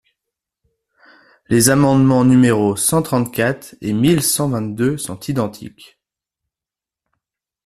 [1.47, 5.99] Les amendements numéros cent trente-quatre et mille cent vingt-deux sont identiques.